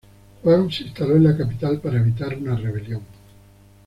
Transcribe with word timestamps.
Juan 0.41 0.71
se 0.71 0.81
instaló 0.85 1.15
en 1.15 1.25
la 1.25 1.37
capital 1.37 1.79
para 1.79 1.99
evitar 1.99 2.35
una 2.35 2.55
rebelión. 2.55 3.01